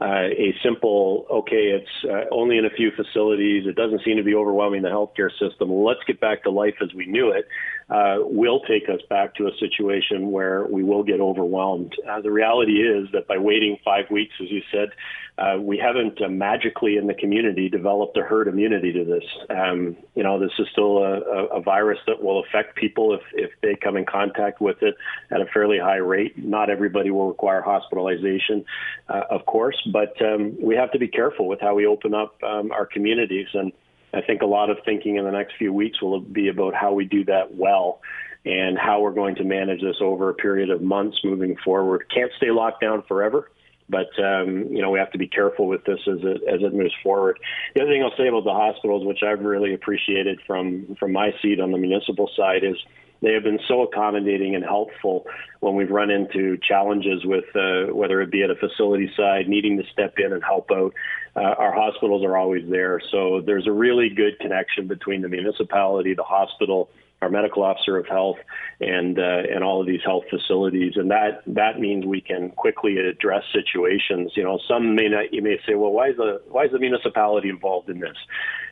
Uh, 0.02 0.28
a 0.28 0.54
simple, 0.62 1.26
okay, 1.32 1.72
it's 1.72 2.06
uh, 2.06 2.26
only 2.30 2.58
in 2.58 2.66
a 2.66 2.70
few 2.70 2.92
facilities. 2.92 3.66
It 3.66 3.76
doesn't 3.76 4.02
seem 4.04 4.18
to 4.18 4.24
be 4.24 4.36
overwhelming 4.36 4.82
the 4.82 4.90
healthcare 4.90 5.32
system. 5.40 5.72
Let's 5.72 6.02
get 6.06 6.20
back 6.20 6.44
to 6.44 6.52
life 6.52 6.76
as 6.82 6.94
we 6.94 7.06
knew 7.06 7.32
it. 7.32 7.48
Uh, 7.88 8.16
will 8.20 8.62
take 8.62 8.90
us 8.90 9.00
back 9.10 9.36
to 9.36 9.46
a 9.46 9.52
situation 9.60 10.32
where 10.32 10.66
we 10.66 10.84
will 10.84 11.04
get 11.04 11.20
overwhelmed. 11.20 11.94
Uh, 12.10 12.20
the 12.20 12.32
reality 12.32 12.82
is 12.82 13.08
that 13.14 13.28
by 13.28 13.38
waiting 13.38 13.78
five 13.86 14.06
weeks, 14.10 14.34
as 14.42 14.50
you 14.50 14.62
said, 14.72 14.90
uh, 15.38 15.58
we 15.60 15.78
haven't 15.78 16.20
uh, 16.20 16.28
magically 16.28 16.98
in 16.98 17.06
the 17.06 17.14
community 17.14 17.70
developed 17.70 18.18
a 18.18 18.24
herd 18.24 18.48
immunity 18.48 18.92
to 18.92 19.06
this. 19.06 19.24
Um, 19.52 19.96
you 20.16 20.24
know, 20.24 20.40
this 20.40 20.52
is 20.58 20.68
still 20.72 20.98
a, 20.98 21.48
a, 21.58 21.62
virus 21.62 22.00
that 22.08 22.24
will 22.24 22.44
affect 22.44 22.76
people 22.76 23.14
if, 23.14 23.22
if 23.34 23.52
they 23.62 23.76
come 23.76 23.98
in 23.98 24.06
contact 24.06 24.62
with 24.62 24.82
it 24.82 24.96
at 25.30 25.42
a 25.42 25.46
fairly 25.54 25.78
high 25.78 25.98
rate. 25.98 26.38
Not 26.38 26.70
everybody 26.70 27.12
will 27.12 27.28
require 27.28 27.62
hospitalization, 27.62 28.66
of 29.08 29.46
course, 29.46 29.76
but 29.92 30.20
um, 30.22 30.56
we 30.62 30.76
have 30.76 30.92
to 30.92 31.00
be 31.00 31.08
careful 31.08 31.48
with 31.48 31.60
how 31.62 31.76
we 31.76 31.86
open 31.86 32.14
up 32.14 32.36
um, 32.44 32.72
our 32.72 32.86
communities. 32.86 33.48
And 33.54 33.72
I 34.14 34.22
think 34.22 34.42
a 34.42 34.46
lot 34.46 34.70
of 34.70 34.78
thinking 34.86 35.18
in 35.18 35.26
the 35.26 35.32
next 35.32 35.56
few 35.58 35.74
weeks 35.74 36.02
will 36.02 36.20
be 36.20 36.48
about 36.48 36.74
how 36.74 36.94
we 36.94 37.06
do 37.06 37.26
that 37.26 37.56
well 37.56 38.02
and 38.46 38.78
how 38.78 39.02
we're 39.02 39.12
going 39.12 39.36
to 39.36 39.44
manage 39.44 39.82
this 39.82 39.98
over 40.02 40.30
a 40.30 40.34
period 40.34 40.70
of 40.70 40.82
months 40.82 41.18
moving 41.24 41.58
forward. 41.64 42.06
Can't 42.14 42.32
stay 42.38 42.52
locked 42.52 42.82
down 42.82 43.04
forever. 43.08 43.50
But 43.88 44.10
um, 44.18 44.66
you 44.72 44.82
know 44.82 44.90
we 44.90 44.98
have 44.98 45.12
to 45.12 45.20
be 45.20 45.28
careful 45.28 45.68
with 45.68 45.86
this 45.86 46.00
as 46.08 46.18
it 46.24 46.42
as 46.52 46.62
it 46.64 46.74
moves 46.74 46.94
forward. 47.04 47.38
The 47.76 47.84
other 47.84 47.92
thing 47.92 48.02
I'll 48.02 48.18
say 48.18 48.28
about 48.28 48.44
the 48.44 48.50
hospitals, 48.50 49.06
which 49.06 49.22
I've 49.22 49.42
really 49.42 49.76
appreciated 49.76 50.40
from 50.48 50.96
from 51.00 51.12
my 51.12 51.30
seat 51.40 51.60
on 51.60 51.72
the 51.72 51.78
municipal 51.78 52.28
side, 52.36 52.64
is 52.64 52.78
they 53.26 53.34
have 53.34 53.44
been 53.44 53.60
so 53.68 53.82
accommodating 53.82 54.56
and 54.56 54.64
helpful 54.64 55.26
when 55.60 55.76
we've 55.76 55.90
run 55.90 56.10
into 56.10 56.58
challenges 56.58 57.26
with 57.26 57.46
uh, 57.56 57.94
whether 57.94 58.22
it 58.22 58.32
be 58.32 58.44
at 58.44 58.50
a 58.50 58.56
facility 58.56 59.12
side, 59.18 59.48
needing 59.48 59.78
to 59.78 59.84
step 59.92 60.16
in 60.18 60.32
and 60.32 60.44
help 60.44 60.70
out. 60.72 60.94
Uh, 61.36 61.42
our 61.42 61.74
hospitals 61.74 62.24
are 62.24 62.38
always 62.38 62.64
there, 62.70 63.02
so 63.12 63.42
there's 63.46 63.68
a 63.68 63.72
really 63.72 64.10
good 64.10 64.40
connection 64.40 64.88
between 64.88 65.22
the 65.22 65.28
municipality, 65.28 66.14
the 66.14 66.24
hospital, 66.24 66.90
our 67.22 67.30
medical 67.30 67.64
officer 67.64 67.98
of 67.98 68.08
health, 68.08 68.38
and 68.80 69.18
uh, 69.18 69.44
and 69.54 69.64
all 69.64 69.82
of 69.82 69.88
these 69.88 70.02
health 70.04 70.26
facilities, 70.30 70.94
and 70.96 71.10
that 71.12 71.42
that 71.48 71.80
means 71.80 72.06
we 72.06 72.22
can 72.22 72.52
quickly 72.52 72.98
address 72.98 73.44
situations. 73.54 74.34
You 74.36 74.44
know, 74.44 74.60
some 74.68 74.96
may 74.96 75.08
not. 75.08 75.34
You 75.34 75.42
may 75.42 75.58
say, 75.66 75.76
well, 75.76 75.92
why 75.92 76.10
is 76.10 76.18
the 76.18 76.42
why 76.50 76.66
is 76.66 76.72
the 76.72 76.80
municipality 76.80 77.50
involved 77.50 77.90
in 77.90 78.00
this? 78.00 78.18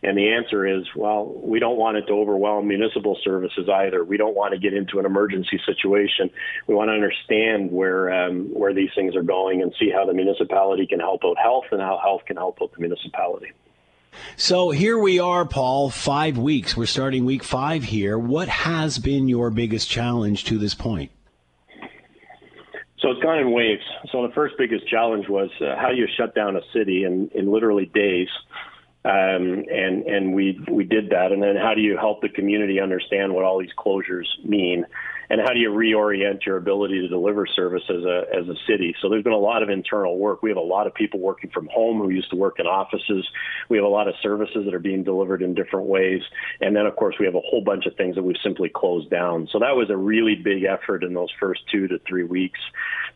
And 0.03 0.17
the 0.17 0.33
answer 0.33 0.67
is, 0.67 0.83
well, 0.95 1.25
we 1.25 1.59
don't 1.59 1.77
want 1.77 1.95
it 1.95 2.05
to 2.07 2.13
overwhelm 2.13 2.67
municipal 2.67 3.17
services 3.23 3.69
either. 3.69 4.03
We 4.03 4.17
don't 4.17 4.35
want 4.35 4.53
to 4.53 4.59
get 4.59 4.73
into 4.73 4.99
an 4.99 5.05
emergency 5.05 5.61
situation. 5.65 6.29
We 6.67 6.75
want 6.75 6.89
to 6.89 6.93
understand 6.93 7.71
where 7.71 8.11
um, 8.11 8.49
where 8.53 8.73
these 8.73 8.89
things 8.93 9.15
are 9.15 9.23
going 9.23 9.61
and 9.61 9.73
see 9.79 9.89
how 9.89 10.05
the 10.05 10.13
municipality 10.13 10.85
can 10.85 10.99
help 10.99 11.21
out 11.23 11.37
health 11.41 11.65
and 11.71 11.81
how 11.81 11.97
health 12.03 12.23
can 12.25 12.35
help 12.35 12.57
out 12.61 12.73
the 12.73 12.81
municipality. 12.81 13.51
So 14.35 14.71
here 14.71 14.97
we 14.97 15.19
are, 15.19 15.45
Paul, 15.45 15.89
five 15.89 16.37
weeks. 16.37 16.75
We're 16.75 16.85
starting 16.85 17.25
week 17.25 17.43
five 17.43 17.83
here. 17.83 18.17
What 18.17 18.47
has 18.47 18.99
been 18.99 19.27
your 19.27 19.49
biggest 19.49 19.89
challenge 19.89 20.45
to 20.45 20.57
this 20.57 20.73
point? 20.73 21.11
So 22.99 23.11
it's 23.11 23.21
gone 23.21 23.39
in 23.39 23.51
waves. 23.51 23.83
So 24.11 24.25
the 24.25 24.33
first 24.33 24.55
biggest 24.57 24.87
challenge 24.87 25.27
was 25.27 25.49
uh, 25.59 25.75
how 25.75 25.91
you 25.91 26.07
shut 26.17 26.33
down 26.33 26.55
a 26.55 26.61
city 26.73 27.03
in, 27.03 27.29
in 27.35 27.51
literally 27.51 27.85
days? 27.93 28.29
Um, 29.05 29.65
and 29.69 30.03
and 30.05 30.33
we 30.33 30.57
we 30.71 30.85
did 30.85 31.09
that. 31.09 31.33
And 31.33 31.43
then 31.43 31.57
how 31.57 31.73
do 31.75 31.81
you 31.81 31.97
help 31.97 32.21
the 32.21 32.29
community 32.29 32.79
understand 32.79 33.33
what 33.33 33.43
all 33.43 33.59
these 33.59 33.73
closures 33.77 34.27
mean? 34.45 34.85
And 35.33 35.41
how 35.41 35.51
do 35.51 35.59
you 35.59 35.71
reorient 35.71 36.45
your 36.45 36.57
ability 36.57 37.01
to 37.01 37.07
deliver 37.07 37.47
service 37.47 37.81
as 37.89 38.03
a 38.03 38.25
as 38.31 38.47
a 38.47 38.53
city? 38.67 38.95
So 39.01 39.09
there's 39.09 39.23
been 39.23 39.33
a 39.33 39.37
lot 39.37 39.63
of 39.63 39.69
internal 39.69 40.15
work. 40.15 40.43
We 40.43 40.51
have 40.51 40.57
a 40.57 40.61
lot 40.61 40.85
of 40.85 40.93
people 40.93 41.19
working 41.19 41.49
from 41.49 41.67
home 41.73 41.97
who 41.97 42.11
used 42.11 42.29
to 42.29 42.35
work 42.35 42.59
in 42.59 42.67
offices. 42.67 43.27
We 43.67 43.77
have 43.77 43.83
a 43.83 43.89
lot 43.89 44.07
of 44.07 44.13
services 44.21 44.65
that 44.65 44.75
are 44.75 44.79
being 44.79 45.03
delivered 45.03 45.41
in 45.41 45.55
different 45.55 45.87
ways, 45.87 46.21
and 46.61 46.75
then 46.75 46.85
of 46.85 46.95
course 46.97 47.15
we 47.19 47.25
have 47.25 47.33
a 47.33 47.41
whole 47.41 47.63
bunch 47.63 47.87
of 47.87 47.95
things 47.95 48.13
that 48.13 48.21
we've 48.21 48.37
simply 48.43 48.69
closed 48.69 49.09
down. 49.09 49.49
So 49.51 49.57
that 49.57 49.75
was 49.75 49.89
a 49.89 49.97
really 49.97 50.35
big 50.35 50.65
effort 50.65 51.03
in 51.03 51.15
those 51.15 51.31
first 51.39 51.61
two 51.71 51.87
to 51.87 51.97
three 52.07 52.25
weeks. 52.25 52.59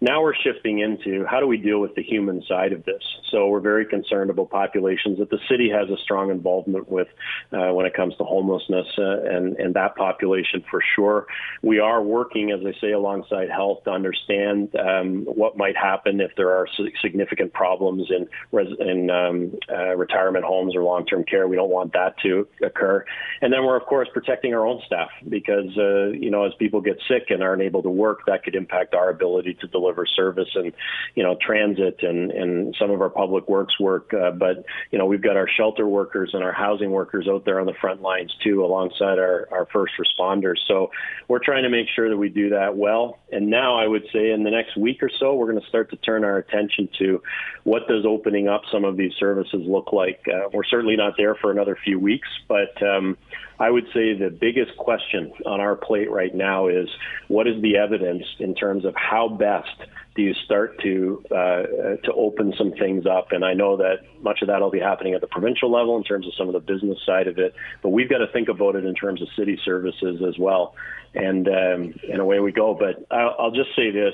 Now 0.01 0.23
we're 0.23 0.33
shifting 0.35 0.79
into 0.79 1.23
how 1.25 1.39
do 1.39 1.45
we 1.45 1.57
deal 1.57 1.79
with 1.79 1.93
the 1.93 2.03
human 2.03 2.41
side 2.47 2.73
of 2.73 2.83
this. 2.85 3.03
So 3.29 3.47
we're 3.47 3.59
very 3.59 3.85
concerned 3.85 4.31
about 4.31 4.49
populations 4.49 5.19
that 5.19 5.29
the 5.29 5.39
city 5.47 5.69
has 5.69 5.87
a 5.89 6.01
strong 6.01 6.31
involvement 6.31 6.89
with 6.89 7.09
uh, 7.51 7.73
when 7.73 7.85
it 7.85 7.93
comes 7.93 8.15
to 8.17 8.23
homelessness 8.23 8.87
uh, 8.97 9.21
and 9.21 9.55
and 9.57 9.75
that 9.75 9.95
population 9.95 10.63
for 10.71 10.81
sure. 10.95 11.27
We 11.61 11.79
are 11.79 12.01
working, 12.07 12.51
as 12.51 12.59
I 12.65 12.79
say, 12.79 12.91
alongside 12.91 13.49
health 13.49 13.83
to 13.83 13.91
understand 13.91 14.75
um, 14.75 15.25
what 15.25 15.57
might 15.57 15.75
happen 15.75 16.21
if 16.21 16.31
there 16.35 16.51
are 16.51 16.67
significant 17.01 17.53
problems 17.53 18.09
in, 18.09 18.27
res- 18.51 18.77
in 18.79 19.09
um, 19.09 19.57
uh, 19.71 19.95
retirement 19.95 20.45
homes 20.45 20.75
or 20.75 20.83
long 20.83 21.05
term 21.05 21.23
care. 21.23 21.47
We 21.47 21.55
don't 21.55 21.69
want 21.69 21.93
that 21.93 22.17
to 22.23 22.47
occur. 22.63 23.05
And 23.41 23.51
then 23.53 23.63
we're, 23.65 23.77
of 23.77 23.85
course, 23.85 24.07
protecting 24.13 24.53
our 24.53 24.65
own 24.65 24.81
staff 24.85 25.09
because, 25.27 25.77
uh, 25.77 26.07
you 26.09 26.31
know, 26.31 26.45
as 26.45 26.53
people 26.59 26.81
get 26.81 26.97
sick 27.07 27.27
and 27.29 27.43
aren't 27.43 27.61
able 27.61 27.83
to 27.83 27.89
work, 27.89 28.21
that 28.27 28.43
could 28.43 28.55
impact 28.55 28.93
our 28.93 29.09
ability 29.09 29.55
to 29.61 29.67
deliver 29.67 30.05
service 30.05 30.49
and, 30.55 30.73
you 31.15 31.23
know, 31.23 31.37
transit 31.45 31.99
and, 32.01 32.31
and 32.31 32.75
some 32.79 32.91
of 32.91 33.01
our 33.01 33.09
public 33.09 33.47
works 33.47 33.79
work. 33.79 34.13
Uh, 34.13 34.31
but, 34.31 34.63
you 34.91 34.97
know, 34.97 35.05
we've 35.05 35.21
got 35.21 35.37
our 35.37 35.47
shelter 35.47 35.87
workers 35.87 36.31
and 36.33 36.43
our 36.43 36.53
housing 36.53 36.91
workers 36.91 37.27
out 37.29 37.45
there 37.45 37.59
on 37.59 37.65
the 37.65 37.73
front 37.79 38.01
lines 38.01 38.35
too, 38.43 38.63
alongside 38.63 39.19
our, 39.19 39.47
our 39.51 39.67
first 39.71 39.93
responders. 39.99 40.57
So 40.67 40.91
we're 41.27 41.43
trying 41.43 41.63
to 41.63 41.69
make 41.69 41.86
sure 41.95 42.09
that 42.09 42.17
we 42.17 42.29
do 42.29 42.49
that 42.49 42.75
well. 42.75 43.19
And 43.31 43.49
now 43.49 43.77
I 43.77 43.87
would 43.87 44.03
say 44.13 44.31
in 44.31 44.43
the 44.43 44.51
next 44.51 44.77
week 44.77 45.01
or 45.01 45.09
so, 45.09 45.35
we're 45.35 45.49
going 45.51 45.61
to 45.61 45.67
start 45.67 45.89
to 45.91 45.97
turn 45.97 46.23
our 46.23 46.37
attention 46.37 46.89
to 46.99 47.21
what 47.63 47.87
does 47.87 48.05
opening 48.05 48.47
up 48.47 48.61
some 48.71 48.85
of 48.85 48.97
these 48.97 49.13
services 49.19 49.61
look 49.65 49.93
like. 49.93 50.21
Uh, 50.31 50.49
we're 50.53 50.63
certainly 50.63 50.95
not 50.95 51.13
there 51.17 51.35
for 51.35 51.51
another 51.51 51.77
few 51.83 51.99
weeks, 51.99 52.27
but 52.47 52.81
um, 52.81 53.17
I 53.59 53.69
would 53.71 53.85
say 53.85 54.13
the 54.13 54.29
biggest 54.29 54.77
question 54.77 55.33
on 55.45 55.59
our 55.59 55.75
plate 55.75 56.11
right 56.11 56.33
now 56.33 56.67
is 56.67 56.87
what 57.27 57.47
is 57.47 57.61
the 57.61 57.77
evidence 57.77 58.23
in 58.39 58.53
terms 58.53 58.85
of 58.85 58.93
how 58.95 59.29
best 59.29 59.89
do 60.15 60.21
you 60.21 60.33
start 60.45 60.79
to 60.81 61.23
uh, 61.31 61.63
to 62.03 62.13
open 62.15 62.53
some 62.57 62.71
things 62.73 63.05
up? 63.05 63.31
And 63.31 63.43
I 63.43 63.53
know 63.53 63.77
that 63.77 63.99
much 64.21 64.41
of 64.41 64.47
that 64.47 64.61
will 64.61 64.71
be 64.71 64.79
happening 64.79 65.13
at 65.13 65.21
the 65.21 65.27
provincial 65.27 65.71
level 65.71 65.97
in 65.97 66.03
terms 66.03 66.27
of 66.27 66.33
some 66.37 66.47
of 66.47 66.53
the 66.53 66.59
business 66.59 66.99
side 67.05 67.27
of 67.27 67.37
it, 67.39 67.53
but 67.81 67.89
we've 67.89 68.09
got 68.09 68.19
to 68.19 68.27
think 68.27 68.49
about 68.49 68.75
it 68.75 68.85
in 68.85 68.93
terms 68.93 69.21
of 69.21 69.27
city 69.37 69.59
services 69.63 70.21
as 70.27 70.37
well. 70.37 70.75
And 71.15 71.47
um, 71.47 71.93
and 72.11 72.19
away 72.19 72.39
we 72.39 72.51
go. 72.51 72.75
But 72.75 73.07
I'll, 73.09 73.35
I'll 73.39 73.51
just 73.51 73.75
say 73.75 73.89
this. 73.91 74.13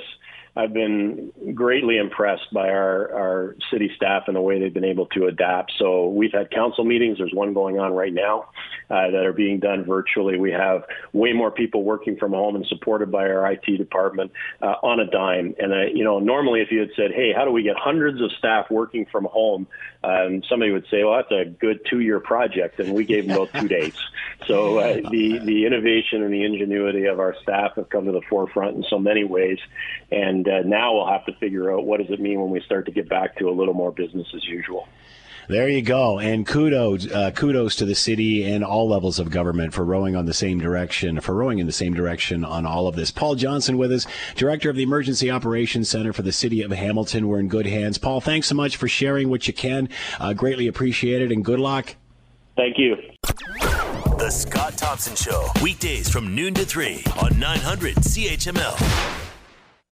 I've 0.55 0.73
been 0.73 1.33
greatly 1.55 1.97
impressed 1.97 2.53
by 2.53 2.69
our, 2.69 3.11
our 3.11 3.55
city 3.71 3.89
staff 3.95 4.25
and 4.27 4.35
the 4.35 4.41
way 4.41 4.59
they've 4.59 4.73
been 4.73 4.85
able 4.85 5.07
to 5.07 5.25
adapt. 5.25 5.73
So 5.79 6.09
we've 6.09 6.31
had 6.31 6.51
council 6.51 6.85
meetings. 6.85 7.17
There's 7.17 7.33
one 7.33 7.55
going 7.55 7.79
on 7.79 7.91
right 7.91 8.13
now 8.13 8.49
uh, 8.93 9.09
that 9.09 9.25
are 9.25 9.33
being 9.33 9.59
done 9.59 9.83
virtually. 9.83 10.37
We 10.37 10.51
have 10.51 10.83
way 11.13 11.33
more 11.33 11.49
people 11.49 11.83
working 11.83 12.15
from 12.15 12.31
home 12.31 12.55
and 12.55 12.63
supported 12.67 13.11
by 13.11 13.23
our 13.23 13.51
IT 13.51 13.65
department 13.77 14.31
uh, 14.61 14.75
on 14.83 14.99
a 14.99 15.07
dime. 15.07 15.55
And, 15.57 15.73
uh, 15.73 15.85
you 15.91 16.03
know, 16.03 16.19
normally 16.19 16.61
if 16.61 16.71
you 16.71 16.79
had 16.79 16.91
said, 16.95 17.11
hey, 17.11 17.33
how 17.35 17.43
do 17.43 17.51
we 17.51 17.63
get 17.63 17.75
hundreds 17.75 18.21
of 18.21 18.31
staff 18.33 18.69
working 18.69 19.07
from 19.11 19.25
home? 19.25 19.65
Um, 20.03 20.43
somebody 20.47 20.71
would 20.71 20.85
say, 20.91 21.03
well, 21.03 21.15
that's 21.15 21.31
a 21.31 21.49
good 21.49 21.79
two-year 21.89 22.19
project. 22.19 22.79
And 22.79 22.93
we 22.93 23.03
gave 23.03 23.27
them 23.27 23.35
about 23.35 23.59
two 23.59 23.67
days. 23.67 23.97
So 24.45 24.77
uh, 24.77 24.95
the, 25.09 25.39
the 25.39 25.65
innovation 25.65 26.21
and 26.21 26.31
the 26.31 26.43
ingenuity 26.43 27.05
of 27.05 27.19
our 27.19 27.35
staff 27.41 27.75
have 27.77 27.89
come 27.89 28.05
to 28.05 28.11
the 28.11 28.21
forefront 28.29 28.75
in 28.75 28.83
so 28.83 28.99
many 28.99 29.23
ways. 29.23 29.57
And 30.11 30.47
uh, 30.47 30.61
now 30.61 30.93
we'll 30.93 31.07
have 31.07 31.25
to 31.25 31.33
figure 31.33 31.71
out 31.71 31.85
what 31.85 31.99
does 31.99 32.11
it 32.11 32.19
mean 32.19 32.39
when 32.41 32.51
we 32.51 32.61
start 32.61 32.85
to 32.85 32.91
get 32.91 33.09
back 33.09 33.37
to 33.37 33.49
a 33.49 33.51
little 33.51 33.73
more 33.73 33.91
business 33.91 34.27
as 34.35 34.45
usual. 34.45 34.87
There 35.49 35.67
you 35.67 35.81
go, 35.81 36.19
and 36.19 36.47
kudos, 36.47 37.11
uh, 37.11 37.31
kudos 37.31 37.75
to 37.77 37.85
the 37.85 37.95
city 37.95 38.43
and 38.43 38.63
all 38.63 38.87
levels 38.87 39.19
of 39.19 39.29
government 39.29 39.73
for 39.73 39.83
rowing 39.83 40.15
on 40.15 40.25
the 40.25 40.33
same 40.33 40.59
direction, 40.59 41.19
for 41.19 41.35
rowing 41.35 41.59
in 41.59 41.65
the 41.65 41.73
same 41.73 41.93
direction 41.93 42.45
on 42.45 42.65
all 42.65 42.87
of 42.87 42.95
this. 42.95 43.11
Paul 43.11 43.35
Johnson 43.35 43.77
with 43.77 43.91
us, 43.91 44.07
director 44.35 44.69
of 44.69 44.75
the 44.75 44.83
Emergency 44.83 45.29
Operations 45.29 45.89
Center 45.89 46.13
for 46.13 46.21
the 46.21 46.31
City 46.31 46.61
of 46.61 46.71
Hamilton. 46.71 47.27
We're 47.27 47.39
in 47.39 47.49
good 47.49 47.65
hands. 47.65 47.97
Paul, 47.97 48.21
thanks 48.21 48.47
so 48.47 48.55
much 48.55 48.77
for 48.77 48.87
sharing 48.87 49.29
what 49.29 49.47
you 49.47 49.53
can. 49.53 49.89
Uh, 50.19 50.33
greatly 50.33 50.67
appreciated, 50.67 51.31
and 51.31 51.43
good 51.43 51.59
luck. 51.59 51.95
Thank 52.55 52.77
you. 52.77 52.95
The 54.17 54.29
Scott 54.29 54.77
Thompson 54.77 55.15
Show, 55.15 55.49
weekdays 55.61 56.09
from 56.09 56.33
noon 56.33 56.53
to 56.53 56.65
three 56.65 57.03
on 57.21 57.37
900 57.37 57.95
CHML. 57.95 59.22